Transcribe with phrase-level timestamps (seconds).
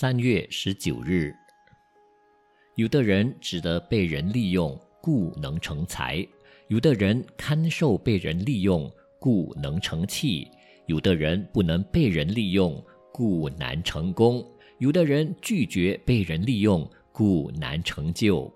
[0.00, 1.34] 三月十九日，
[2.76, 6.24] 有的人只得被人利用，故能成才；
[6.68, 8.88] 有的人堪受被人利用，
[9.18, 10.46] 故能成器；
[10.86, 12.80] 有的人不能被人利用，
[13.12, 14.40] 故难成功；
[14.78, 18.48] 有的人拒绝被人利用，故难成就。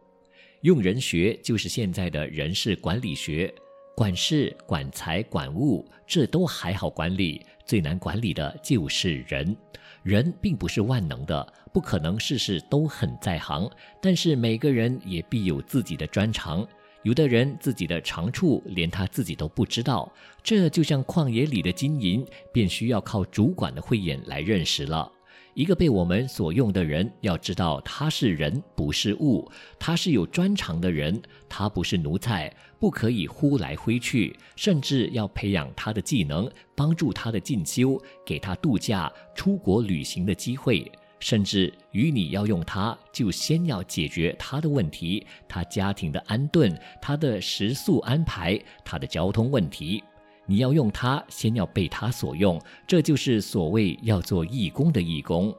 [0.60, 3.52] 用人学就是现在的人事管理学。
[3.94, 9.54] 管事、管财、管物，这都还好管理，最难管理的就是人。
[10.02, 13.70] 人并不是万能的，不可能事事都很在行。
[14.00, 16.66] 但是每个人也必有自己的专长，
[17.02, 20.10] 有的人自己的长处连他自己都不知道。
[20.42, 25.10] 这就像旷野里的金银，便需要靠主管的慧眼来认识了。
[25.54, 29.46] 一个被我们所用的人，要知道他是人，不是物；
[29.78, 34.34] 他是有专长的人，他不是奴才，不可以呼来挥去。
[34.56, 40.90] 甚至要培养他的技能，帮助他的进修，给他度假、出国旅行的机会。
[41.20, 50.02] 甚至与你要用他，就先要解决他的问题：他家庭的安顿、他的食宿安排、他的交通问题。
[50.46, 55.54] 你要用它，先要被它所用，这就是所谓要做义工的义工。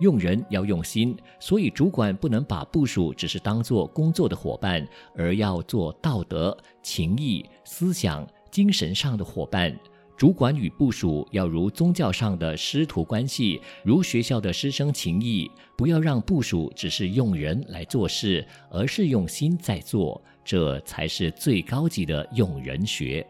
[0.00, 9.72] 用人要用心，所以主管不能把部属只是当做工作的伙伴，而要做道德、情义、思想、精神上的伙伴。
[10.16, 23.24] 主管与部属要如宗教上的师徒关系，如学校的师生情谊，不要让部属只是用人来做事，而是用心在做，这才是最高级的用人学。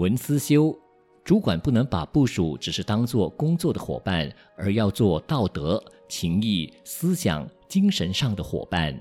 [0.00, 0.74] 文思修，
[1.22, 8.98] 主管不能把部署只是当做工作的伙伴，而要做道德、情谊、思想、精神上的伙伴。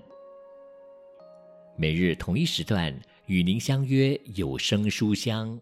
[1.77, 2.93] 每日同一时段
[3.27, 5.57] 与您相约有声书香。